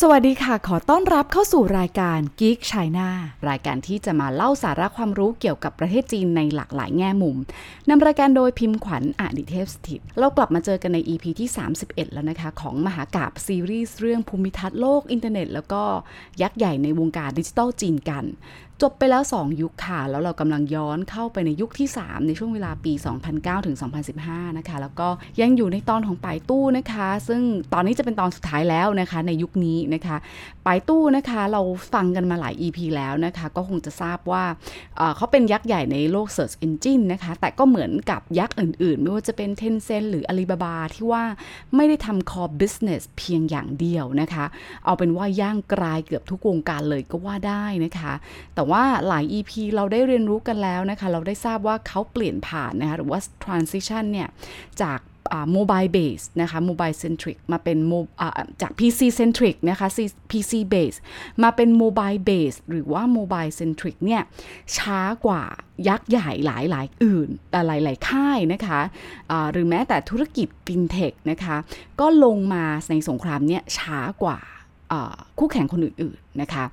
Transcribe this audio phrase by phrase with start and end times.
[0.00, 3.08] สวัสดีค่ะ ขอต้อนรับเข้าสู่รายการ Geek China
[3.48, 7.36] รายการที่จะมาเล่าสาระความรู้เกี่ยวกับประเทศจีนในหลากหลายแง่มุม
[7.88, 11.48] นำรายการโดยพิมพ์ขวัญอดิเทพสถิต เรากลับมาเจอกันใน EP ที่
[11.82, 15.82] 31 แล้วนะคะ ของมหากาบซีรีส์เรื่องภูมิทัศน์โลกอินเทอร์เน็ต แล้วก็
[16.42, 18.24] ยักษ์ใหญ่ในวงการดิจิทัลจีนกัน
[18.82, 22.92] จบไปแล้ว 2 ยุคค่ะ แล้วเรากำลังย้อนเข้าไปในยุคที่ 3 ในช่วงเวลาปี
[23.30, 23.76] 2009 ถึง
[24.16, 25.08] 2015 นะคะ แล้วก็
[25.40, 27.42] ยังอยู่ในตอนของปายตู้นะคะ ซึ่ง
[27.72, 30.16] ตอนนี้จะเป็นตอนสุดท้ายแล้วนะคะ ในยุคนี้นะคะ
[30.66, 31.62] ปายตู้นะคะเรา
[31.94, 34.44] ฟังกันมาหลาย EP แล้วนะคะ ก็คงจะทราบว่า
[34.96, 41.24] เเขาเป็นยักษ์ใหญ่ในโลก Search Engine นะคะ แต่ก็เหมือนกับยักษ์อื่นๆ ไม่ว่าจะเป็น Tencent หรือ Alibaba ที่ว่า
[41.76, 44.44] ไม่ได้ทำ core business เพียงอย่างเดียวนะคะ
[44.84, 48.14] เอาเป็นว่าย่างกลายเกือบทุกวงการเลยก็ว่าได้นะคะ
[48.54, 54.28] แต่ว่าว่าหลาย EP เราได้เรียนรู้กันแล้วนะคะ เราได้ทราบว่าเขาเปลี่ยนผ่านนะคะหรือว่า transition เนี่ย
[54.82, 54.98] จาก
[55.52, 57.78] โมบายเบสนะคะโมบายเซนทริกมาเป็น
[58.62, 59.88] จาก PC centric นะคะ
[60.30, 60.98] PC base
[61.42, 64.22] มาเป็นโมบายเบสหรือว่าโมบายเซนทริกเนี่ย
[64.76, 65.42] ช้ากว่า
[65.88, 71.56] ยักษ์ใหญ่หลายหลายอื่นหลายหลายค่ายนะคะะหรือแม้แต่ธุรกิจฟินเทคนะคะ
[72.00, 74.38] ก็ลงมาในสงครามเนี่ยช้ากว่า
[75.38, 76.64] คู่แข่งคนอื่นๆนะคะ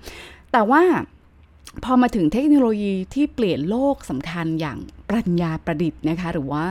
[0.51, 0.81] แต่ว่า
[1.83, 4.77] พอมาถึงเทคโนโลยีที่เปลี่ยนโลกสำคัญอย่าง
[5.09, 6.65] ปรัญญาประดิษฐ์นะคะ หรือว่า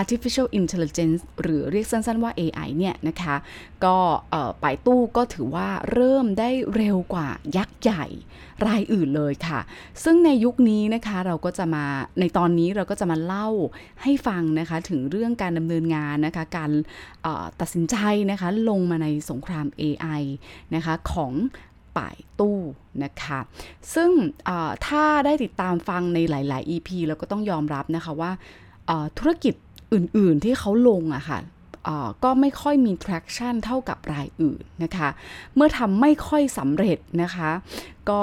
[0.00, 3.34] artificial intelligence หรือเรียกสั้น ๆ ว่า AI เนี่ยนะคะ
[3.84, 3.96] ก็
[4.60, 8.04] ไปตู้ก็ถือว่าเริ่มได้เร็วกว่ายักษ์ใหญ่
[8.66, 9.60] รายอื่นเลยค่ะ
[10.04, 11.84] ซึ่งในยุคนี้นะคะเราก็จะมา
[12.20, 13.48] ในตอนนี้เราก็จะมาเล่า
[14.02, 16.70] ให้ฟังนะคะ ถึงเรื่องการดำเนินงานนะคะ การ
[17.60, 17.96] ตัดสินใจ
[18.30, 20.22] นะคะ ลงมาในสงคราม AI
[20.74, 21.32] นะคะของ
[21.98, 22.58] ป่ายตู้
[23.04, 23.40] นะคะ
[23.94, 24.10] ซึ่ง
[24.86, 28.30] ถ้าได้ติดตามฟังในหลาย ๆ EP เราก็ต้องยอมรับนะคะว่า
[29.18, 29.54] ธุรกิจ
[29.94, 31.40] อื่น ๆ ที่เขาลงอะค่ะ
[32.24, 35.08] ก็ไม่ค่อยมี traction เท่ากับรายอื่นนะคะ
[35.54, 37.50] เมื่อทำไม่ค่อยสำเร็จนะคะ
[38.10, 38.22] ก็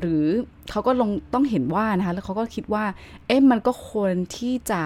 [0.00, 0.26] หรือ
[0.70, 2.84] เขาก็ลงต้องเห็นว่านะคะ แล้วเขาก็คิดว่า
[3.26, 4.82] เอ๊ะมันก็ควรที่จะ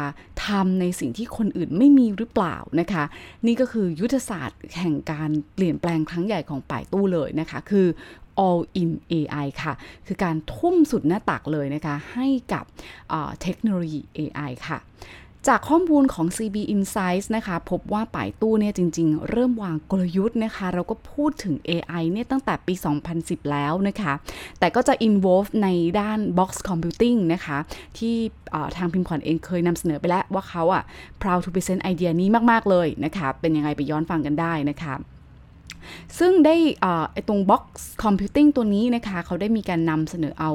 [0.46, 3.04] ทำในสิ่งที่คนอื่นไม่มีหรือเปล่านะคะ
[3.46, 7.86] นี่ก็คือยุทธศาสตร์แห่งการเปลี่ยนแปลงครั้งใหญ่ของป่ายตู้เลยนะคะ คือ
[8.44, 9.72] all in AI ค่ะ
[10.06, 12.64] คือการทุ่มสุดหน้าตักเลยนะคะ ให้กับ
[13.42, 14.78] เทคโนโลยี AI ค่ะ
[15.48, 22.74] จากข้อมูลของ CB Insights นะคะ พบว่าป่ายตู้เนี่ยจริง ๆ เริ่มวางกลยุทธ์นะคะ เราก็พูดถึง AI เนี่ยตั้งแต่ปี
[23.12, 24.12] 2010 แล้วนะคะ
[24.58, 25.68] แต่ก็จะ involve ใน
[26.00, 27.58] ด้าน box computing นะคะ
[27.98, 28.14] ที่
[28.76, 30.82] ทางพิมพ์ขวัญเองเคยนำเสนอไปแล้วว่าเขาอะ
[31.22, 34.94] proud to present ไอเดียนี้มาก ๆ เลยนะคะ เป็นยังไงไปย้อนฟังกันได้นะคะ
[36.18, 36.56] ซึ่งได้
[37.12, 37.64] ไอตรง box
[38.04, 40.50] computing ตัวนี้นะคะ เขาได้มีการนำเสนอเอา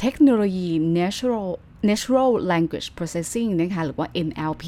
[0.00, 0.68] เทคโนโลยี
[0.98, 1.48] natural
[1.90, 4.64] Natural Language Processing นะคะ หรือว่า NLP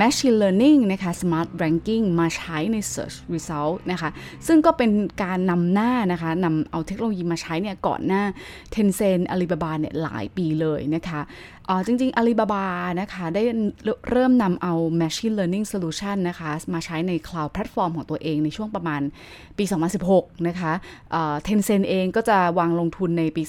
[0.00, 4.10] Machine Learning นะคะ Smart Ranking มาใช้ใน Search Result นะคะ
[4.46, 4.90] ซึ่งก็เป็น
[5.22, 8.22] การนำหน้านะคะนำเอาเทคโนโลยีมาใช้เนี่ยก่อนหน้า
[8.74, 11.20] Tencent Alibaba เนี่ยหลายปีเลยนะคะ
[11.86, 12.64] จริงๆ Alibaba
[13.00, 13.42] นะคะ ได้
[14.10, 19.00] เริ่มนำเอา Machine Learning Solution นะคะ มาใช้ใน Cloud Platform ของตัวเองในช่วงประมาณ
[19.58, 19.64] ปี
[20.06, 20.72] 2016 นะคะ
[21.46, 23.42] Tencent เองก็จะวางลงทุนในปี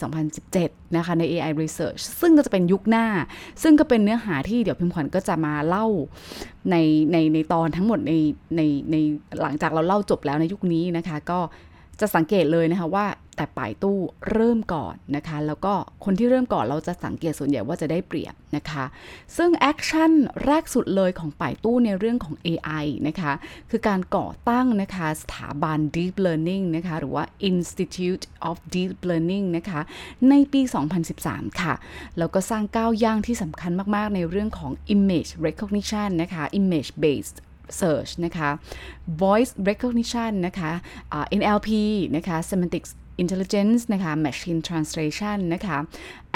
[0.44, 3.06] 2017 นะคะ ใน AI Research ซึ่งก็จะเป็นยุคหน้า
[3.64, 5.86] ซึ่งก็เป็นเนื้อหาที่เดี๋ยวพิมพ์ขวัญก็จะมาเล่า
[6.72, 6.76] ใน
[7.12, 8.14] ในในตอนทั้งหมดใน
[8.56, 8.62] ใน
[8.92, 8.96] ใน
[9.42, 11.40] หลังจากเราเล่าจบแล้วในยุคนี้นะคะ ก็
[12.00, 13.06] จะสังเกตเลยนะคะว่า
[13.38, 14.00] แต่ป่ายตู้
[14.32, 15.74] เริ่มก่อนนะคะ แล้วก็
[16.06, 18.86] คนที่เริ่มก่อนเราจะสังเกตส่วนใหญ่ว่าจะได้เปรียบนะคะ
[19.38, 20.12] ซึ่ง action
[20.46, 23.34] แรกสุดเลยของป่ายตู้ในเรื่องของ AI นะคะ
[23.70, 29.82] คือการก่อตั้งนะคะสถาบัน Deep Learning นะคะ หรือว่า Institute of Deep Learning นะคะ
[30.30, 30.62] ในปี
[31.12, 31.74] 2013 ค่ะ
[32.18, 37.38] แล้วก็สร้างก้าวย่างที่สำคัญมากๆ ในเรื่องของ Image Recognition นะคะ Image Based
[37.80, 38.50] Search นะคะ
[39.22, 40.72] Voice Recognition นะคะ
[41.40, 41.70] NLP
[42.16, 42.92] นะคะ Semantics
[43.24, 45.78] Intelligence นะคะ Machine Translation นะคะ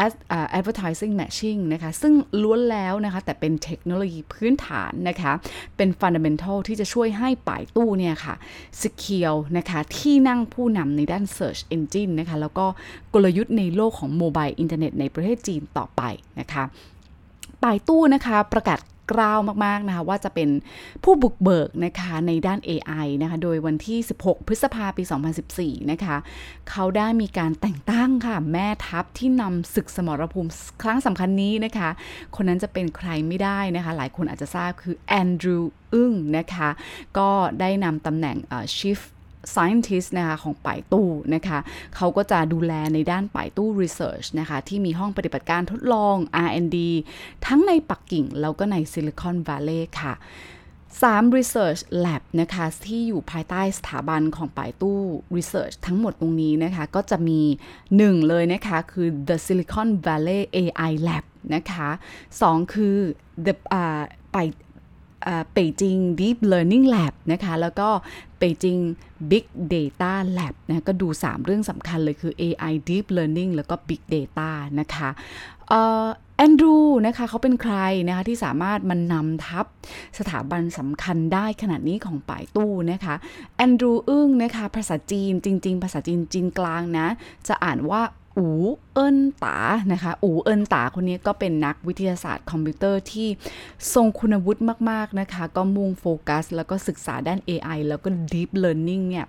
[0.05, 5.31] Ad, uh, Advertising Matching นะคะ ซึ่งล้วนแล้วนะคะ แต่เป็นเทคโนโลยีพื้นฐานนะคะ
[5.77, 8.35] เป็น Fundamental ที่จะช่วยให้ป่ายตู้เนี่ยค่ะ
[8.81, 12.65] Secure นะคะ ที่นั่งผู้นำในด้าน Search Engine นะคะ แล้วก็
[13.13, 16.01] กลยุทธ์ในโลกของโมบายอินเทอร์เน็ตในประเทศจีนต่อไป
[16.39, 16.63] นะคะ
[17.63, 18.79] ป่ายตู้นะคะประกาศ
[19.11, 20.49] กล้าวมากๆนะคะว่าจะเป็น
[21.03, 25.03] ผู้บุกเบิกนะคะในด้าน AI นะคะโดยวันที่ 16 พฤษภาปี
[25.47, 26.15] 2014 นะคะ
[26.69, 30.49] เขาได้มีการแต่งตั้งค่ะ แม่ทัพที่นำศึกสมรภูมิ
[30.81, 31.89] ครั้งสำคัญนี้นะคะ
[32.35, 36.69] คนนั้นจะเป็นใครไม่ได้นะคะ หลายคนอาจจะทราบคือแอนดรูว์อึ้งนะคะ
[37.17, 37.29] ก็
[37.59, 38.37] ได้นำตำแหน่ง
[38.77, 38.99] Chief
[39.53, 41.59] scientist นะคะของป่ายตู้นะคะ
[41.95, 46.15] เขาก็จะดูแลในด้านป่ายตู้ research นะคะที่มีห้องปฏิบัติการทดลอง
[46.47, 46.77] R&D
[47.45, 50.13] ทั้งในปักกิ่งแล้วก็ใน Silicon Valley ค่ะ
[51.01, 54.99] 3 Research Lab นะคะที่อยู่ภายใต้สถาบันของป่ายตู้
[55.37, 57.41] Research ทั้งหมดตรงนี้นะคะก็จะมี
[57.85, 61.89] 1 เลยนะคะคือ The Silicon Valley AI Lab นะคะ
[62.31, 62.97] 2คือ
[63.45, 63.53] The
[64.33, 64.47] ป่าย
[65.53, 67.89] เปจิง Deep Learning Lab นะคะ แล้วก็
[68.37, 68.77] เปจิง
[69.31, 75.09] Big Data Lab นะก็ดู 3 เรื่องสำคัญเลยคือ AI Deep Learning แล้วก็ Big Data นะคะ
[76.37, 77.75] แอนดรูนะคะเขาเป็นใคร
[78.07, 79.65] นะคะที่สามารถมันนำทับ
[80.19, 83.15] สถาบันสำคัญได้ขนาดนี้ของป่ายตู้นะคะ
[83.55, 87.07] แอนดรูอึ้งนะคะภาษาจีนจริง ๆ ภาษาจีนจีนกลางนะ
[87.47, 88.01] จะอ่านว่า
[88.37, 88.47] อู
[88.93, 89.57] เอินตา
[89.91, 93.27] นะคะ อูเอินตาคนนี้ก็เป็นนักวิทยาศาสตร์คอมพิวเตอร์ที่
[93.93, 99.27] ทรงคุณวุฒิมาก ๆ นะคะ ก็มุ่งโฟกัส แล้วก็ศึกษาด้าน AI แล้วก็ Deep Learning เนี่ย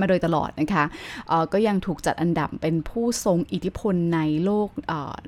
[0.00, 0.84] มาโดยตลอดนะคะ
[1.52, 4.68] ก็ยังถูกจัดอันดับเป็นผู้ทรงอิทธิพลในโลก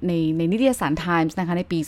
[0.07, 1.79] ในในนิตยสาร Times นะคะในปี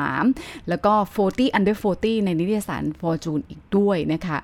[0.00, 4.38] 2013 แล้วก็ 40 under 40 ในนิตยสาร Fortune อีกด้วยนะคะ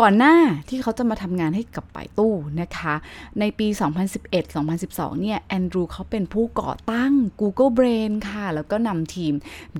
[0.00, 0.34] ก่อนหน้า
[0.68, 2.94] ที่เขาจะมาทำงานให้กับป่ายตู้นะคะ
[3.40, 3.66] ในปี
[4.44, 9.32] 2011-2012 เนี่ย แอนดรูเขาเป็นผู้ก่อตั้ง Google Brain ค่ะ แล้วก็นำทีม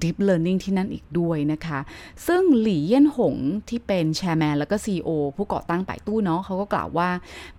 [0.02, 1.78] Deep Learning ที่นั่นอีกด้วยนะคะ
[2.26, 3.36] ซึ่งหลี่เยี่ยนหง
[3.68, 7.08] ที่เป็นแชร์แมนแล้วก็ CEO ผู้ก่อตั้งป่ายตู้เนาะเขาก็กล่าวว่า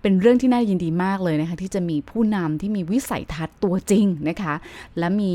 [0.02, 4.54] เป็นเรื่องที่น่ายินดีมากเลยนะคะ ที่จะมีผู้นำที่มีวิสัยทัศน์ตัวจริงนะคะ
[4.98, 5.32] และมี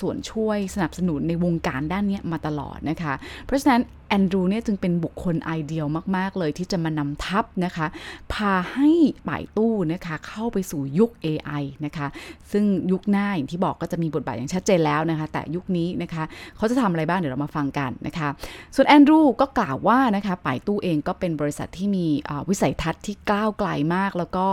[0.00, 3.14] ส่วนช่วยสนับสนุนในวงการด้านนี้มาตลอดนะคะ
[3.46, 5.86] เพราะฉะนั้น แอนดรูเนี่ยจึงเป็นบุคคลไอเดียล
[6.16, 7.86] มาก ๆ เลยที่จะมานำทัพนะคะ
[8.32, 8.90] พาให้
[9.28, 12.06] ป่ายตู้นะคะเข้าไปสู่ยุค AI นะคะ
[12.52, 16.24] ซึ่งยุคหน้าอย่างที่บอกก็จะมีบทบาทอย่างชัดเจนแล้วนะคะ แต่ยุคนี้นะคะ
[16.56, 18.28] เขาจะทำอะไรบ้างเดี๋ยวเรามาฟังกันนะคะ
[18.74, 22.06] ส่วนแอนดรูก็กล่าวว่านะคะป่ายตู้เองก็เป็นบริษัทที่มี
[22.48, 24.46] วิสัยทัศน์ที่ก้าวไกลมาก แล้วก็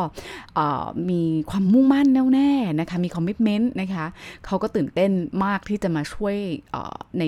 [1.10, 4.06] มีความมุ่งมั่นแน่วแน่นะคะมีคอมมิชเมนต์นะคะ
[4.46, 5.12] เขาก็ตื่นเต้น
[5.44, 6.36] มากที่จะมาช่วย
[7.20, 7.24] ใน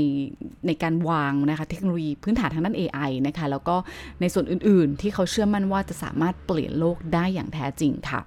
[0.67, 3.75] ในการวางนะคะเทคโนโลยีพื้นฐานทางด้าน AI นะคะ แล้วก็
[4.21, 8.19] ในส่วนอื่นๆ ที่เขาเชื่อมั่นว่าจะสามารถเปลี่ยนโลกได้อย่างแท้จริงค่ะ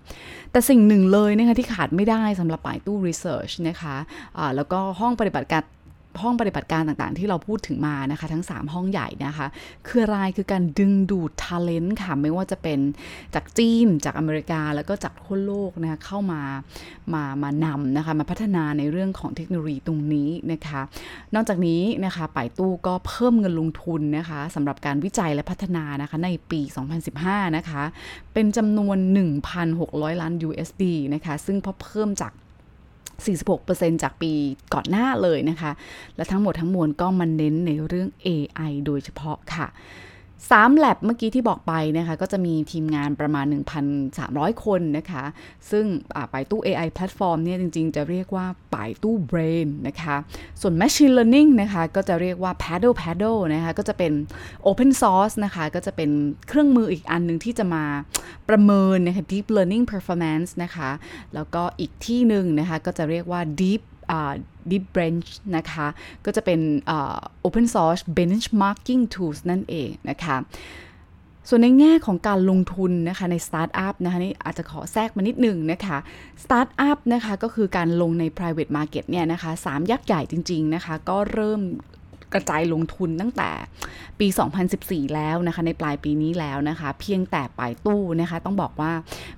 [0.52, 5.62] แต่สิ่งหนึ่งเลยนะคะที่ขาดไม่ได้สำหรับป่ายตู้ Research นะคะะแล้วก็ห้องปฏิบัติการ
[6.22, 9.46] ห้องปฏิบัติการต่างๆ ที่เราพูดถึงมานะคะ ทั้ง 3 ห้องใหญ่นะคะ
[9.86, 12.78] คืออะไรคือการดึงดูดท a l e n t ค่ะ ไม่ว่าจะเป็น
[13.34, 16.40] จากจีน จากอเมริกา แล้วก็จากทั่วโลกนะคะเข้ามา
[17.14, 20.80] มามานำนะคะ มาพัฒนาในเรื่องของเทคโนโลยีตรงนี้นะคะ
[21.34, 26.60] นอกจากนี้นะคะป่ายตู้ก็เพิ่มเงินลงทุนนะคะสำหรับการวิจัยและพัฒนานะคะในปี
[27.08, 27.82] 2015 นะคะ
[28.34, 28.96] เป็นจำนวน
[29.60, 30.84] 1,600 ล้าน USD
[31.14, 32.32] นะคะ ซึ่งพอเพิ่มจาก
[33.28, 34.32] 46%จากปี
[34.74, 35.72] ก่อนหน้าเลยนะคะ
[36.16, 39.66] และทั้งหมดทั้งมวลก็มันเน้นในเรื่อง AI โดยเฉพาะค่ะ
[40.50, 43.46] 3แลบเมื่อกี้ที่บอกไปนะคะก็จะมีทีมงานประมาณ
[44.04, 45.24] 1,300 คนนะคะ
[45.70, 45.84] ซึ่ง
[46.32, 50.16] ป่ายตู้ AI แพลตฟอร์มเนี่ยจริงๆ จะเรียกว่าป่ายตู้ Brain นะคะ
[50.60, 54.12] ส่วน Machine Learning นะคะก็จะเรียกว่า Paddle Paddle นะคะก็จะเป็น
[54.68, 56.10] Open Source นะคะก็จะเป็น
[56.48, 57.84] เครื่องมืออีกอันหนึ่งที่จะมา
[58.48, 60.90] ประเมินนะคะ Deep Learning Performance นะคะ
[61.34, 63.82] แล้วก็อีกที่หนึ่งนะคะก็จะเรียกว่า Deep
[64.70, 65.86] Deepbench นะคะ
[66.24, 66.60] ก็จะเป็น
[67.46, 70.36] Open Source Benchmarking Tools นั่นเองนะคะ
[71.48, 75.98] ส่วนในแง่ของการลงทุนนะคะในสตาร์ทอัพนะคะนี่อาจจะขอแทรกมานิดหนึ่งนะคะ
[76.44, 81.60] สตาร์ทอัพนะคะก็คือการลงใน private market เนี่ยนะคะสามยักษ์ใหญ่จริง ๆ นะคะ ก็เริ่ม
[82.34, 83.50] กระจายลงทุนตั้งแต่
[84.20, 84.26] ปี
[84.70, 88.92] 2014 แล้วนะคะในปลายปีนี้แล้วนะคะ เพียงแต่ป่ายตู้นะคะ ต้องบอกว่า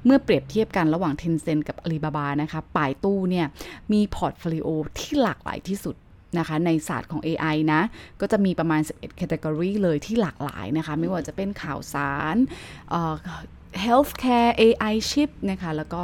[0.05, 3.47] เมื่อเปรียบเทียบกันระหว่าง Tencent กับ Alibaba นะคะป่ายตู้เนี่ย
[3.93, 5.97] มี portfolio ที่หลากหลายที่สุด
[6.39, 7.81] นะคะในศาสตร์ของ AI นะ
[8.21, 12.37] ก็จะมีประมาณ 11 category เลยที่หลากหลายนะคะ ไม่ว่าจะเป็นข่าวสาร
[13.85, 16.01] healthcare AI chip นะคะ แล้วก็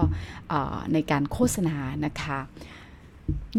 [0.92, 2.38] ในการโฆษณานะคะ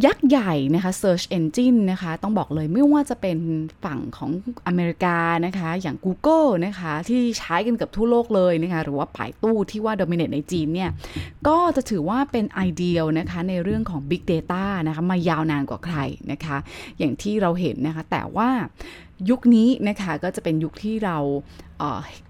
[0.06, 3.38] ยักษ์ใหญ่นะคะ Search Engine นะคะ ต้องบอกเลยไม่ว่าจะเป็น
[3.84, 4.32] ฝั่งของ
[4.68, 10.90] อเมริกานะคะ อย่าง Google นะคะ ที่ใช้กันกับทั่วโลกเลยนะคะ หรือว่าป่ายตู้ที่ว่า dominate ในจีนเนี่ย
[11.48, 15.98] ก็จะถือว่าเป็นไอเดียนะคะ ในเรื่องของ Big Data นะคะ มายาวนานกว่าใคร
[16.32, 16.58] นะคะ
[17.00, 18.50] อย่างที่เราเห็นนะคะ แต่ว่า
[19.30, 21.18] ยุคนี้นะคะก็จะเป็นยุคที่เรา
[21.80, 21.82] เ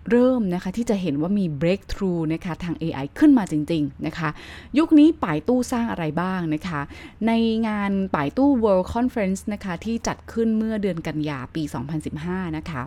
[0.09, 4.29] เริ่มนะคะที่จะเห็นว่ามี breakthrough นะคะทาง AI ขึ้นมาจริงๆนะคะ
[4.77, 6.81] ยุคนี้ป่ายตู้สร้างอะไรบ้างนะคะ
[7.27, 7.31] ใน
[7.67, 11.63] งานป่ายตู้ World Conference นะคะที่จัดขึ้นเมื่อเดือนกันยาปี
[12.09, 12.81] 2015 นะคะ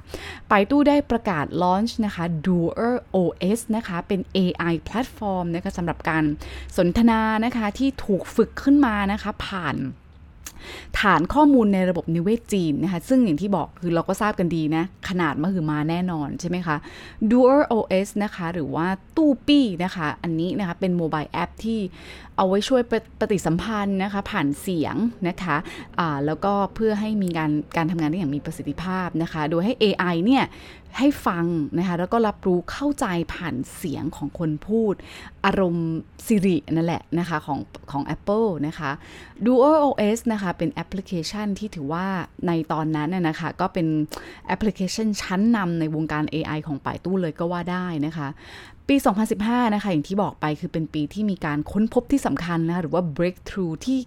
[0.50, 6.24] ป่ายตู้ได้ประกาศ launch นะคะ Duer OS นะคะเป็น AI platform นะคะสำหรับการ
[6.76, 9.76] สนทนานะคะที่ถูกฝึกขึ้นมานะคะผ่าน
[11.00, 16.76] ฐานข้อมูลในระบบนิเวศจีนนะคะ ซึ่งอย่างที่บอกคือเราก็ทราบกันดีนะ ขนาดมหึมาแน่นอนใช่ไหมคะ
[17.30, 18.86] Duer OS นะคะ หรือว่า
[19.16, 21.80] ตู้ปี้นะคะ อันนี้นะคะ เป็นโมบายแอปที่
[22.36, 22.82] เอาไว้ช่วย
[23.20, 24.96] ปฏิสัมพันธ์นะคะ ผ่านเสียง
[25.28, 30.44] นะคะะแล้วก็เพื่อให้มีการการทำงานได้อย่างมีประสิทธิภาพนะคะ โดยให้ AI เนี่ย
[30.98, 31.44] ให้ฟัง
[31.78, 34.94] นะคะแล้วก็รับรู้เข้าใจผ่านเสียงของคนพูด
[35.44, 35.88] อารมณ์
[36.26, 37.58] สิรินั่นแหละนะคะของ
[37.90, 38.90] ของ Apple นะคะ
[39.44, 42.06] Duo OS นะคะเป็นแอปพลิเคชันที่ถือว่า
[42.46, 43.86] ในตอนนั้นนะคะก็เป็น
[44.46, 48.28] แอปพลิเคชันชั้นนำในวงการ AI ของป่ายตู้เลยก็ว่าได้นะคะ
[48.88, 48.96] ปี
[49.34, 53.98] 2015 นะคะ อย่างที่บอกไปคือเป็นปีที่มีการค้นพบที่สำคัญนะคะหรือว่า breakthrough ที่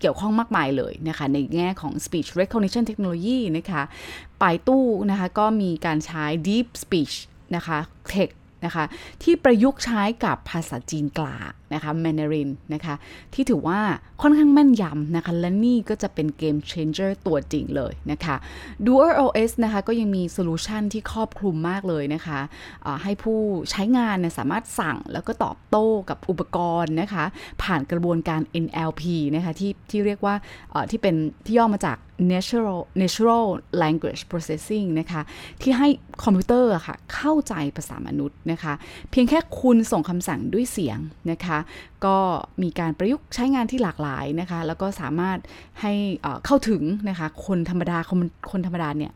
[0.00, 3.82] เกี่ยวข้องมากมายเลยนะคะในแง่ของ speech recognition technology นะคะ
[4.40, 7.14] ป่ายตู้นะคะก็มีการใช้ deep speech
[7.56, 7.78] นะคะ
[8.12, 8.30] tech
[8.64, 8.84] นะคะ
[9.22, 12.94] ที่ประยุกต์ใช้กับภาษาจีนกลางนะคะแมนดารินนะคะ
[13.34, 13.80] ที่ถือว่า
[14.22, 18.36] ค่อนข้างแม่นยำนะคะ และนี่ก็จะเป็น game changer ตัวจริงเลยนะคะ
[18.86, 23.38] DuerOS นะคะก็ยังมี solution ที่ครอบคลุมมากเลยนะคะให้ผู้
[23.70, 27.24] ใช้งานสามารถสั่งแล้วก็ตอบโต้กับอุปกรณ์นะคะ
[27.62, 29.02] ผ่านกระบวนการ NLP
[29.34, 30.34] นะคะที่ที่เรียกว่า
[30.90, 31.14] ที่เป็น
[31.46, 31.96] ที่ย่อมาจาก
[32.32, 33.46] natural natural
[33.82, 35.20] language processing นะคะ
[35.62, 35.88] ที่ให้
[36.24, 38.72] คอมพิวเตอร์ค่ะเข้าใจภาษามนุษย์นะคะ
[39.10, 40.98] เพียงแค่คุณส่งคำสั่งด้วยเสียง
[41.30, 42.16] นะคะนะคะก็
[42.62, 45.38] มีการประยุกต์ใช้งานที่หลากหลายนะคะ แล้วก็สามารถ
[45.80, 45.92] ให้
[46.46, 48.18] เข้าถึงนะคะคนธรรมดาคน
[48.50, 49.12] คนธรรมดาเนี่ย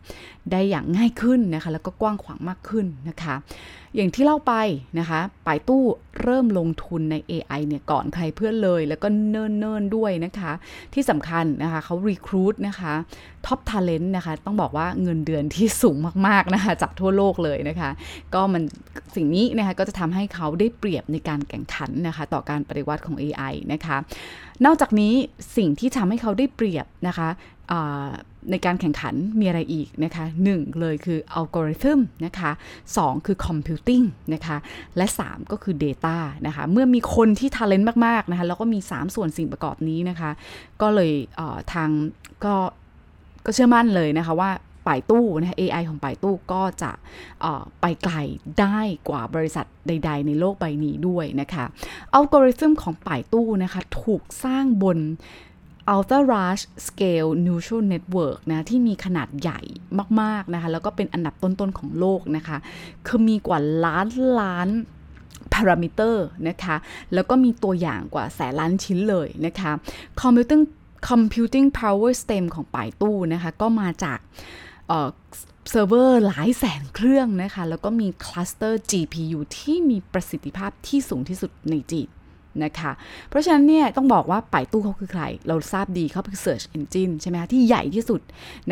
[0.51, 3.35] ได้อย่างง่ายขึ้นนะคะ แล้วก็กว้างขวางมากขึ้นนะคะ
[3.97, 4.55] อย่างที่เล่าไป
[4.99, 5.85] นะคะปายตู้
[6.23, 9.37] เริ่มลงทุนใน AI เนี่ยก่อนใครเพื่อนเลย แล้วก็เน
[9.73, 10.53] อื่นๆด้วยนะคะ
[10.95, 12.93] ที่สำคัญนะคะเขา recruit นะคะ
[13.47, 15.97] top talent นะคะ ต้องบอกว่าเงินเดือนที่สูง
[16.27, 17.91] มากๆนะคะจากทั่วโลกเลยนะคะ
[18.35, 18.63] ก็มัน
[19.17, 23.97] สิ่งนี้นะคะก็จะทำให้เขาได้เปรียบในการแข่งขันนะคะ ต่อการปฏิวัติของ AI นะคะ
[24.65, 25.15] นอกจากนี้
[25.57, 27.29] สิ่งที่ทำให้เขาได้เปรียบนะคะ
[28.51, 30.49] ในการแข่งขันมีอะไรอีกนะคะหนึ่ง
[30.81, 32.51] เลยคืออัลกอริทึมนะคะ
[32.97, 34.03] สองคือ computing
[34.35, 34.57] นะคะ
[34.97, 40.31] และ 3 ก็คือ Data นะคะเมื่อมีคนที่ท ALENT มาก ๆ นะคะแล้วก็มี 3 ส่วนสิ่งประกอบนี้นะคะ
[40.83, 41.13] ก็เลย
[41.73, 41.89] ทาง
[42.45, 42.55] ก็
[43.47, 44.51] ก็เชื่อมั่นเลยนะคะว่า
[44.87, 46.91] ป่ายตู้นะ AI ของป่ายตู้ก็จะ
[47.81, 48.15] ไปไกล
[48.61, 51.65] ได้กว่าบริษัทใด ๆ ในโลกใบนี้ด้วยนะคะ
[52.15, 54.99] อัลกอริทึมของป่ายตู้นะคะถูกสร้างบน
[55.95, 59.61] Ultra Large Scale Neural Network นะที่มีขนาดใหญ่
[60.21, 62.57] มากๆนะคะแล้วก็เป็นอันดับต้น ๆ ของโลกนะคะ
[63.07, 64.07] คือมีกว่าล้าน
[64.41, 64.69] ล้าน
[65.53, 66.77] พารามิเตอร์นะคะ
[67.15, 69.73] แล้วก็มีตัวอย่างกว่าแสนล้านชิ้นเลยนะคะ
[70.21, 70.65] Computing
[71.09, 74.19] Computing Power System ของป่ายตู้นะคะก็มาจาก
[75.71, 82.09] เซิร์ฟเวอร์หลายแสนเครื่องนะคะ แล้วก็มี cluster GPU ที่มีประสิทธิภาพที่สูงที่สุดในจีน
[82.65, 82.93] นะคะ
[83.29, 88.21] เพราะฉะนั้นเนี่ยต้องบอกว่าป่ายตู้เขาคือใคร เราทราบดีเขาเป็น Search Engine ใช่ไหมคะที่ใหญ่ที่สุด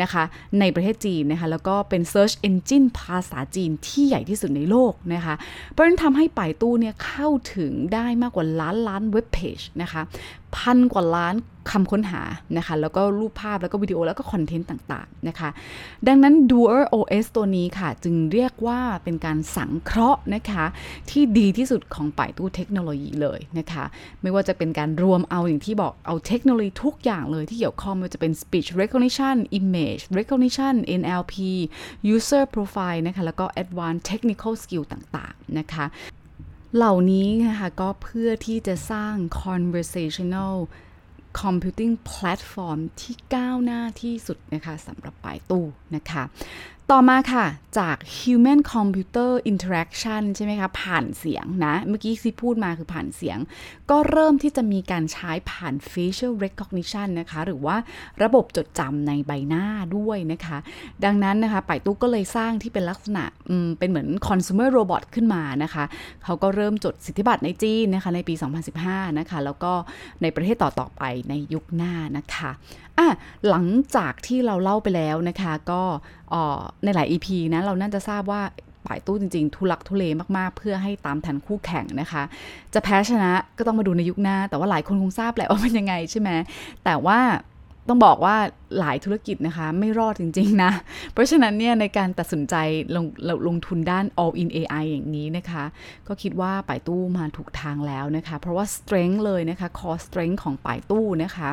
[0.01, 0.23] นะคะ
[0.59, 5.35] ในประเทศจีนนะคะ แล้วก็เป็น Search Engine ภาษาจีนที่ใหญ่ที่สุดในโลกนะคะ
[5.69, 10.01] เพราะฉะนั้นทำให้ป่ายตู้เนี่ยเข้าถึงได้มากกว่าล้านล้านเว็บเพจนะคะ
[10.57, 11.35] พันกว่าล้าน
[11.71, 12.21] คำค้นหา
[12.57, 15.49] นะคะ แล้วก็รูปภาพแล้วก็วิดีโอแล้วก็คอนเทนต์ต่างๆนะคะ
[16.07, 20.65] ดังนั้น Duer OS ตัวนี้ค่ะจึงเรียกว่าเป็นการสังเคราะห์นะคะ
[21.09, 23.85] ที่ดีที่สุดของป่ายตู้เทคโนโลยีเลยนะคะ
[24.21, 31.35] ไม่ว่าจะเป็นการรวมเอาอย่างที่บอกเอาเทคโนโลยีทุกอย่างเลยที่เกี่ยวข้องไม่ว่าจะเป็น speech recognition image recognition NLP
[32.15, 35.85] user profile นะคะ แล้วก็ advanced technical skill ต่างๆนะคะ
[36.75, 40.55] เหล่านี้นะคะก็เพื่อที่จะสร้าง conversational
[41.41, 46.23] computing platform ที่ก้าวหน้าที่สุดนะคะสำหรับปลายตู้นะคะ
[46.93, 47.45] ต่อมาค่ะ
[47.79, 53.37] จาก human computer interaction ใช่ไหมคะ ผ่านเสียงนะ เมื่อกี้ที่พูดมาคือผ่านเสียง
[53.89, 57.77] ก็เริ่มที่จะมีการใช้ผ่าน facial recognition นะคะ หรือว่า
[58.23, 59.65] ระบบจดจำในใบหน้า
[59.97, 60.57] ด้วยนะคะ
[61.05, 63.23] ดังนั้นนะคะป่ายตู้ก็เลยสร้างที่เป็นลักษณะ
[63.79, 65.83] เป็นเหมือน consumer robot ขึ้นมานะคะ
[66.23, 68.33] เขาก็เริ่มจดสิทธิบัตรในจีนนะคะ ในปี
[68.75, 69.71] 2015 นะคะ แล้วก็
[70.21, 72.51] ในประเทศต่อๆไปในยุคหน้านะคะ
[72.97, 73.07] อะ
[73.49, 73.65] หลัง
[73.95, 75.81] จากที่เราเล่าไปแล้วนะคะก็
[76.83, 78.41] ในหลาย EP นะเราน่าจะทราบว่า
[78.85, 80.03] ป่ายตู้จริง ๆ ทุลักทุเล
[80.37, 82.23] มากๆ เพื่อให้ตามทันคู่แข่งนะคะ
[82.73, 86.29] จะแพ้ชนะก็ต้องมาดูในยุคหน้า แต่ว่าหลายคนคงทราบแหละว่ามันยังไงใช่ไหม
[86.85, 87.19] แต่ว่า
[87.89, 88.35] ต้องบอกว่า
[88.79, 90.71] หลายธุรกิจนะคะ ไม่รอดจริง ๆ นะ
[91.13, 92.55] เพราะฉะนั้นเนี่ยในการตัดสินใจ
[92.95, 93.05] ลง
[93.47, 95.63] ลงทุนด้าน all in AI อย่างนี้นะคะ
[96.07, 101.49] ก็คิดว่าป่ายตู้มาถูกทางแล้วนะคะ เพราะว่า strength เลยนะคะ core strength ของป่ายตู้นะคะ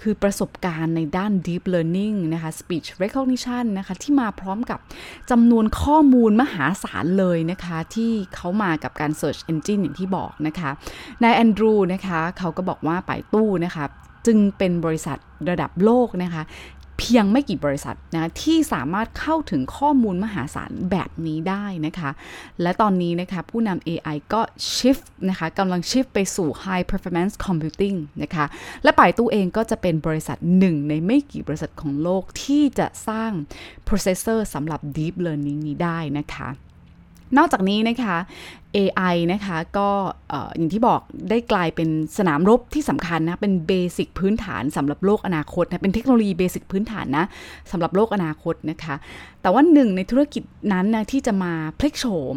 [0.00, 4.78] คือประสบการณ์ในด้าน deep learning นะคะ speech recognition นะคะที่มาพร้อมกับ
[5.30, 10.70] จำนวนข้อมูลมหาศาลเลยนะคะ ที่เขามากับการ search engine อย่างที่บอกนะคะ
[11.22, 13.86] นายแอนดรูนะคะเขาก็บอกว่าป่ายตู้นะคะ
[14.26, 16.44] จึงเป็นบริษัทระดับโลกนะคะ
[16.98, 22.10] เพียงไม่กี่บริษัทนะที่สามารถเข้าถึงข้อมูลมหาศาลแบบนี้ได้นะคะ
[22.62, 24.40] และตอนนี้นะคะผู้นำ AI ก็
[24.74, 28.44] shift นะคะกำลัง shift ไปสู่ high performance computing นะคะ
[28.82, 33.32] และป่ายตู้เองก็จะเป็นบริษัทหนึ่งในไม่กี่บริษัทของโลกที่จะสร้าง
[33.88, 36.48] processor สำหรับ deep learning นี้ได้นะคะ
[37.36, 38.16] นอกจากนี้นะคะ
[38.76, 39.88] AI นะคะก็
[40.56, 47.24] อย่างที่บอกได้กลายเป็นสนามรบที่สำคัญนะ เป็นเบสิกพื้นฐานสำหรับโลกอนาคตนะ เป็นเทคโนโลยีเบสิกพื้นฐานนะ
[47.70, 48.94] สำหรับโลกอนาคตนะคะ
[49.42, 52.36] แต่ว่าหนึ่งในธุรกิจนั้นนะที่จะมาพลิกโฉม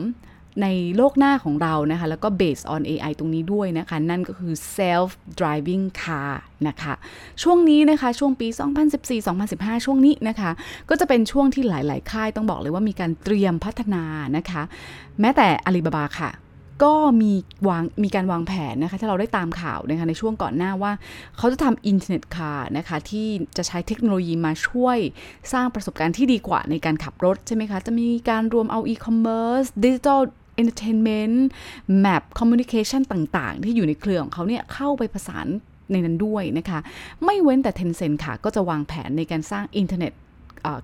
[0.61, 5.09] ในโลกหน้าของเรานะคะ แล้วก็ based on AI ตรงนี้ด้วยนะคะ นั่นก็คือ self
[5.39, 6.33] driving car
[6.67, 6.93] นะคะ
[7.43, 8.47] ช่วงนี้นะคะ ช่วงปี
[9.17, 10.51] 2014-2015 ช่วงนี้นะคะ
[10.89, 14.03] ก็จะเป็นช่วงที่หลาย ๆ ค่ายต้องบอกเลยว่ามีการเตรียมพัฒนา
[14.37, 14.61] นะคะ
[15.19, 16.31] แม้แต่อาลีบาบาค่ะ
[16.85, 17.31] ก็มี
[17.67, 20.91] วางมีการวางแผนนะคะถ้าเราได้ตามข่าวนะคะในช่วงก่อนหน้าว่า
[21.37, 24.97] เขาจะทำ internet car นะคะที่จะใช้เทคโนโลยีมาช่วย
[25.53, 30.21] สร้างประสบการณ์ที่ดีกว่าในการขับรถใช่ไหมคะ จะมีการรวมเอาอีคอมเมิร์ซดิจิทัล
[30.61, 31.37] entertainment
[32.05, 35.47] map communication ต่างๆ ที่อยู่ในเครือของเขาเนี่ยเข้าไปผสาน
[35.91, 36.79] ในนั้นด้วยนะคะ
[37.25, 40.13] ไม่เว้นแต่ Tencent ค่ะ ก็จะวางแผนในการสร้างอินเทอร์เน็ต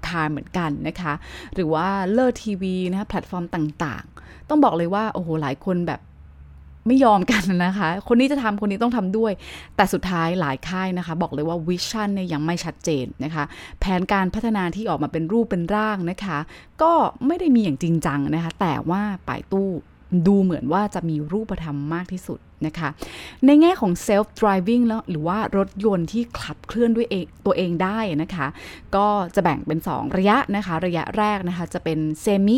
[0.08, 1.13] car เหมือนกันนะคะ
[1.54, 6.01] หรือว่า LeTV นะคะแพลตฟอร์มต่างๆ ต้องบอกเลยว่า โอ้โห หลายคนแบบ
[6.88, 9.32] ไม่ยอมกันนะคะ คนนี้จะทำคนนี้ต้องทำด้วย
[9.76, 13.44] แต่สุดท้ายหลายค่ายนะคะ บอกเลยว่า vision เนี่ยยังไม่ชัดเจนนะคะ
[13.80, 16.38] แผนการพัฒนาที่ออกมาเป็นรูปเป็นร่างนะคะ
[16.82, 16.94] ก็
[17.28, 19.70] ไม่ได้มีอย่างจริงจังนะคะ แต่ว่า Baidu
[20.28, 22.90] ดูเหมือนว่าจะมีรูปธรรมมากที่สุดนะคะ
[23.46, 28.48] ในแง่ของ self driving แล้วหรือว่ารถยนต์ที่ขับเคลื่อนด้วยเองตัวเองได้นะคะ
[28.96, 32.58] ก็จะแบ่งเป็น 2 ระยะนะคะ ระยะแรกนะคะจะเป็น semi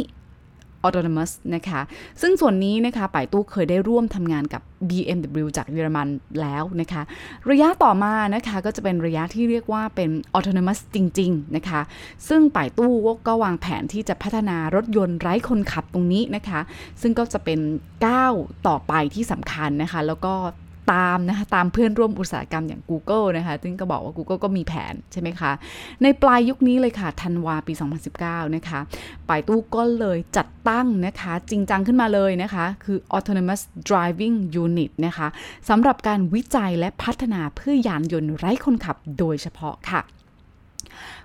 [0.85, 1.81] autonomous นะคะ
[2.21, 6.07] ซึ่งส่วนนี้นะคะป่ายตู้เคยได้ร่วมทำงานกับ BMW จากเยอรมัน
[6.41, 7.01] แล้วนะคะ
[7.49, 11.81] ระยะต่อมานะคะก็จะเป็นระยะที่เรียกว่าเป็น autonomous จริง ๆ นะคะ
[12.27, 12.93] ซึ่งป่ายตู้
[13.27, 16.59] ก็วางแผนที่จะพัฒนารถยนต์ไร้คนขับตรงนี้นะคะ
[17.01, 17.59] ซึ่งก็จะเป็น
[18.05, 18.33] ก้าว
[18.67, 20.33] ต่อไปที่สำคัญนะคะ แล้วก็
[20.91, 25.51] ตามนะคะตามเพื่อนร่วมอุตสาหกรรมอย่าง Google นะคะซึ่งก็บอกว่า Google ก็มีแผนใช่ไหมคะ
[26.03, 27.74] ในปลายยุคนี้เลยค่ะธันวาปี
[28.13, 28.79] 2019 นะคะ
[29.29, 35.27] ปายตู้ก็เลยจัดตั้งนะคะ จริงจังขึ้นมาเลยนะคะ คือ autonomous driving unit นะคะ
[35.69, 40.01] สำหรับการวิจัยและพัฒนาเพื่อยานยนต์ไร้คนขับโดยเฉพาะค่ะ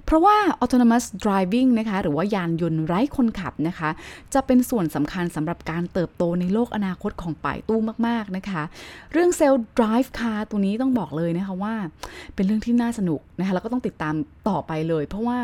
[0.09, 3.91] เพราะว่า autonomous driving นะคะหรือว่ายานยนต์ไร้คนขับนะคะ
[4.35, 8.63] จะเป็นส่วนสำคัญสำหรับการเติบโตในโลกอนาคตของป่ายตู้มาก ๆ นะคะ
[9.13, 11.75] เรื่อง self drive car ตัวนี้ต้องบอกเลยนะคะว่า
[12.35, 14.15] เป็นเรื่องที่น่าสนุกนะคะแล้วก็ต้องติดตาม
[14.49, 15.39] ต่อไปเลย เพราะว่า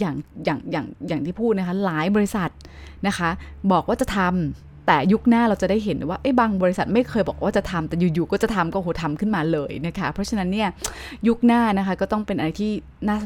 [0.00, 2.50] อย่างอย่างอย่างอย่างที่พูดนะคะหลายบริษัท
[3.06, 3.30] นะคะ
[3.72, 10.68] บอกว่าจะทำ แต่ยุคหน้าเราจะได้เห็นว่าไอ้บางบริษัทไม่เคยบอกว่าจะทำแต่อยู่ๆก็จะทำก็โหทำขึ้นมาเลยนะคะ เพราะฉะนั้นเนี่ย
[11.28, 12.72] ยุคหน้านะคะก็ต้องเป็นอะไรที่
[13.08, 13.18] น่า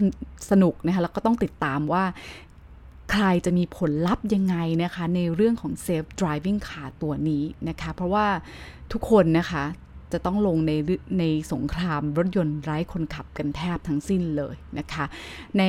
[0.51, 2.05] สนุกนะคะแล้วก็ต้องติดตามว่า
[3.13, 8.27] ใครจะมีผลลัพธ์ยังไงนะคะในเรื่องของ self driving car ตัวนี้นะคะ เพราะว่า
[8.93, 9.65] ทุกคนนะคะ
[10.13, 10.73] จะต้องลงใน
[11.19, 15.05] ในสงครามรถยนต์ไร้คนขับกันแทบทั้งสิ้นเลยนะคะ
[15.59, 15.65] ใน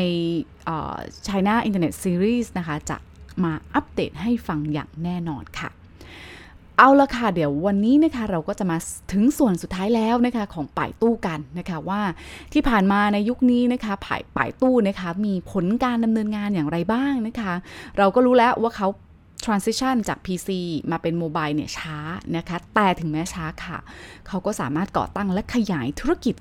[1.28, 2.97] China Internet Series นะคะ จะ
[3.43, 5.69] มาอัปเดตให้ฟังอย่างแน่นอนค่ะ
[6.82, 8.78] เอาละค่ะ เดี๋ยววันนี้นะคะเราก็จะมา
[9.12, 12.02] ถึงส่วนสุดท้ายแล้วนะคะของป่ายตู้กันนะคะว่า
[12.54, 17.54] ที่ผ่านมาในยุคนี้นะคะป่ายป่ายตู้นะคะมีผลการดำเนินงานอย่างไรบ้างนะคะ
[17.98, 18.88] เราก็รู้แล้วว่าเขา
[19.46, 20.50] transition จาก PC
[20.92, 21.98] มาเป็นโมบายเนี่ยช้า
[22.38, 23.78] นะคะ แต่ถึงแม้ช้าค่ะ
[24.28, 26.36] เขาก็สามารถก่อตั้งและขยายธุรกิจ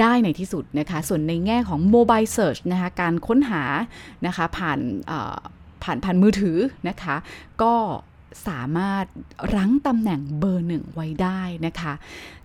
[0.00, 3.62] ได้ในที่สุดนะคะ ส่วนในแง่ของ mobile search นะคะการค้นหา
[4.26, 4.78] นะคะผ่าน
[5.82, 7.16] ผ่านผ่านมือถือนะคะ
[7.62, 7.74] ก็
[8.46, 9.04] สามารถ
[9.54, 11.92] รั้งตำแหน่งเบอร์หนึ่งไว้ได้นะคะ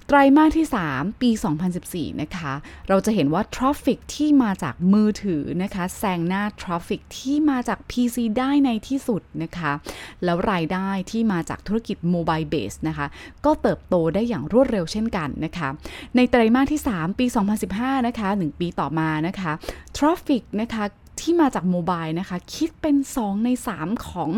[0.07, 1.29] ไตรมาสที่ 3 ปี
[1.75, 2.53] 2014 นะคะ
[2.89, 9.71] เราจะเห็นว่า traffic ที่มาจากมือถือนะคะแซงหน้าทราฟฟิกที่มาจาก PC ได้ในที่สุดนะคะ
[10.23, 13.07] แล้วรายได้ที่มาจากธุรกิจ mobile base นะคะ
[13.45, 15.69] ก็เติบโตได้อย่างรวดเร็วเช่นกันนะคะ
[16.15, 17.25] ในไตรมาสที่ 3 ปี
[17.65, 19.51] 2015 นะคะ 1 ปีต่อมานะคะ
[19.97, 20.83] traffic นะคะ
[21.19, 24.29] ที่มาจากโมบายนะคะ คิดเป็น 2 ใน 3 ของ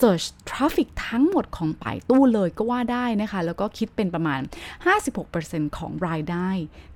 [0.00, 4.40] search traffic ทั้งหมดของป่ายตู้เลยก็ว่าได้นะคะ แล้วก็คิดเป็นประมาณ
[5.08, 6.48] 56%ของรายได้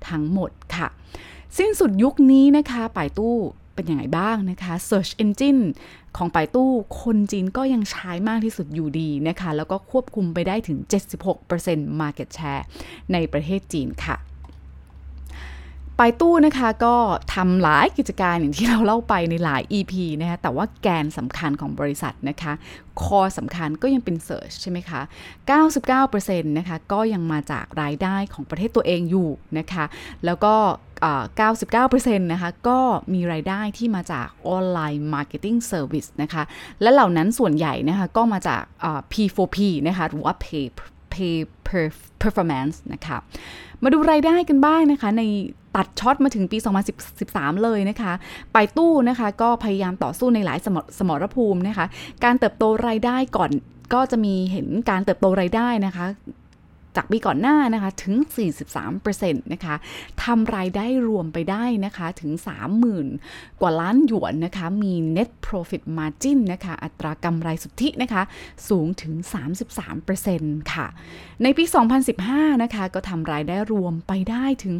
[0.09, 0.87] ทั้งหมดค่ะ
[1.57, 3.35] สิ้นสุดยุคนี้นะคะป่ายตู้
[3.75, 5.61] เป็นยังไงบ้างนะคะ Search Engine
[6.17, 6.69] ของป่ายตู้
[7.01, 10.77] คนจีนก็ยังใช้มากที่สุดอยู่ดีนะคะ แล้วก็ควบคุมไปได้ถึง
[11.39, 12.63] 76% Market Share
[13.13, 16.95] ในประเทศจีนค่ะายตู้นะคะก็
[17.33, 22.53] ทำหลายกิจการอย่างที่เราเล่าไปในหลาย EP นะคะแต่ว่าแกนสำคัญของบริษัทนะคะ
[23.01, 25.01] core สำคัญก็ยังเป็น Search ใช่ไหมคะ
[25.79, 29.85] 99%นะคะก็ยังมาจากรายได้ของประเทศตัวเองอยู่นะคะ
[30.25, 30.55] แล้วก็
[31.39, 32.79] 99%นะคะก็
[33.13, 36.43] มีรายได้ที่มาจาก online marketing service นะคะ
[36.81, 38.61] และเหล่านั้นส่วนใหญ่นะคะก็มาจาก
[39.11, 40.67] P4P นะคะหรือว่า Pay
[41.13, 41.35] Pay
[41.67, 41.85] per
[42.21, 43.17] Performance นะคะ
[43.83, 45.23] มาดูรายได้กันบ้างนะคะ ใน
[45.75, 46.57] ตัดช็อตมาถึงปี
[47.09, 48.13] 2013 เลยนะคะ
[48.53, 51.85] ไปตู้นะคะก็พยายามต่อสู้ในหลายสมสมรภูมินะคะ
[52.23, 53.51] การเติบโตรายได้ก่อน
[53.93, 56.05] ก็จะมีเห็นการเติบโตรายได้นะคะ
[56.95, 58.15] จากปีก่อนหน้านะคะถึง
[58.83, 59.75] 43%นะคะ
[60.23, 62.31] ทำรายได้รวมไปได้นะคะถึง
[62.97, 68.21] 30,000 กว่าล้านหยวนนะคะมี net profit margin นะคะอัตรากำไรสุทธินะคะ
[68.69, 69.13] สูงถึง
[69.93, 70.87] 33%ค่ะ
[71.43, 71.63] ในปี
[72.13, 74.75] 2015 นะคะก็ทำรายได้รวมไปได้ถึง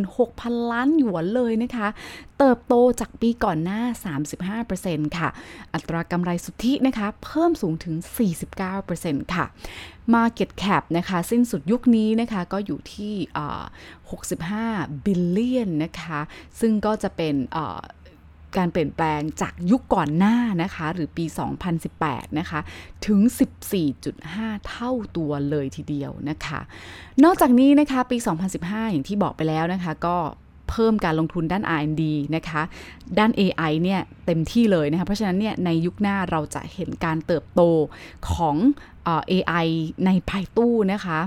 [0.00, 1.88] 66,000 ล้านหยวนเลยนะคะ
[2.38, 3.82] เติบโตจากปีก่อนหน้า
[4.66, 5.28] 35%ค่ะ
[5.74, 7.94] อัตรากำไรสุทธินะคะ เพิ่มสูงถึง
[8.64, 9.44] 49%ค่ะ
[10.14, 13.14] Market Cap นะคะ สิ้นสุดยุคนี้นะคะก็อยู่ที่
[14.28, 16.20] 65 บิลเลียนนะคะ
[16.60, 17.34] ซึ่งก็จะเป็น
[18.56, 21.24] การเปลี่ยนแปลงจากยุคก่อนหน้านะคะ หรือปี
[21.80, 22.60] 2018 นะคะ
[23.06, 23.20] ถึง
[23.94, 26.60] 14.5 เท่าตัวเลยทีเดียวนะคะ
[27.24, 28.16] นอกจากนี้นะคะ ปี
[28.54, 30.16] 2015 อย่างที่บอกไปแล้วนะคะ ก็
[30.70, 32.02] เพิ่มการลงทุนด้าน R&D
[32.36, 32.62] นะคะ
[33.18, 37.60] ด้าน AI เนี่ยเต็มที่เลยนะคะ เพราะฉะนั้นเนี่ยในยุคหน้าเราจะเห็นการเติบโต
[38.30, 38.56] ของ
[39.32, 39.66] AI
[40.06, 41.18] ในภายตู้นะคะ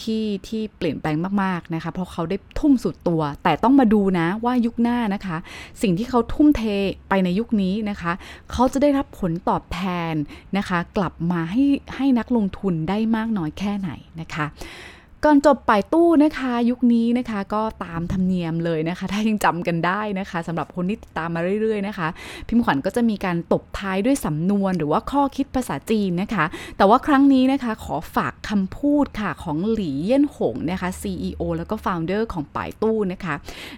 [0.00, 5.36] ที่ที่เปลี่ยนแปลงมากๆนะคะเพราะเขาได้ทุ่มสุดตัว แต่ต้องมาดูนะว่ายุคหน้านะคะ
[5.82, 6.62] สิ่งที่เขาทุ่มเท
[7.08, 8.12] ไปในยุคนี้นะคะ
[8.52, 9.80] เขาจะได้รับผลตอบแท
[10.12, 10.14] น
[10.56, 11.64] นะคะ กลับมาให้
[11.96, 14.46] ให้นักลงทุนได้มากน้อยแค่ไหนนะคะ
[15.24, 22.08] ก่อนจบปลายตู้นะคะยุคนี้นะคะก็ตามธรรมเนียมเลยนะคะ ถ้ายังจำกันได้นะคะสำหรับคนที่ติดตามมาเรื่อยๆนะคะ
[22.48, 26.44] พิมพ์ขวัญก็จะมีการตบท้ายด้วยสำนวนหรือว่าข้อคิดภาษาจีนนะคะ
[26.76, 33.34] แต่ว่าครั้งนี้นะคะขอฝากคำพูดค่ะของหลี่เยี่ยนหงนะคะ CEO แล้วก็ Founder ของปายตู้นะคะ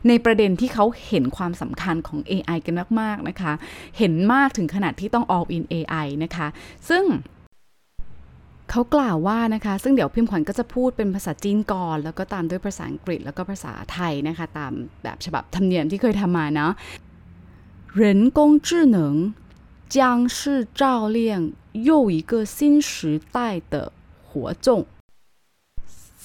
[0.09, 3.53] ในประเด็นที่เขาเห็นความสำคัญของ AI กันมากๆนะคะ
[3.99, 6.47] เห็นมากถึงขนาดที่ต้อง all in AI นะคะ
[6.91, 7.05] ซึ่ง
[8.72, 16.72] เขากล่าวว่านะคะ ซึ่งเดี๋ยวพิมพ์ขวัญก็จะพูดเป็นภาษาจีนก่อน แล้วก็ตามด้วยภาษาอังกฤษแล้วก็ภาษาไทยนะคะ ตามแบบฉบับธรรมเนียมที่เคยทำมาเนาะ
[18.02, 18.04] 人
[18.38, 18.98] 工智能
[19.96, 19.98] 将
[20.36, 20.84] 是照
[21.18, 21.18] 亮
[21.88, 23.38] 又一个新时代
[23.72, 23.74] 的
[24.28, 24.30] 火
[24.66, 24.68] 种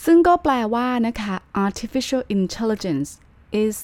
[0.04, 1.34] ซึ่งก็แปลว่านะคะ
[1.66, 3.08] artificial intelligence
[3.64, 3.74] is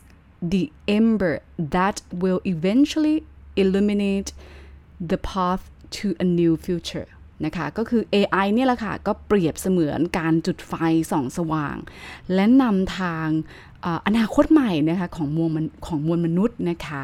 [0.53, 0.65] the
[0.99, 1.35] ember
[1.77, 3.19] that will eventually
[3.63, 4.29] illuminate
[5.11, 5.65] the path
[5.97, 7.09] to a new future
[7.46, 10.74] นะคะก็คือ AI เนี่ยแหละค่ะก็เปรียบเสมือนการจุดไฟ
[11.12, 11.76] ส่องสว่าง
[12.34, 13.28] และนำทาง
[14.08, 17.04] อนาคตใหม่นะคะของมวลของมวลมนุษย์นะคะ